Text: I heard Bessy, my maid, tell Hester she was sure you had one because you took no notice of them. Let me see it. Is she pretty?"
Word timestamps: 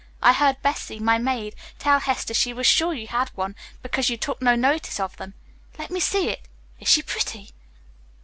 I 0.19 0.33
heard 0.33 0.63
Bessy, 0.63 0.97
my 0.97 1.19
maid, 1.19 1.53
tell 1.77 1.99
Hester 1.99 2.33
she 2.33 2.53
was 2.53 2.65
sure 2.65 2.91
you 2.91 3.05
had 3.05 3.29
one 3.35 3.55
because 3.83 4.09
you 4.09 4.17
took 4.17 4.41
no 4.41 4.55
notice 4.55 4.99
of 4.99 5.15
them. 5.17 5.35
Let 5.77 5.91
me 5.91 5.99
see 5.99 6.27
it. 6.29 6.47
Is 6.79 6.87
she 6.87 7.03
pretty?" 7.03 7.51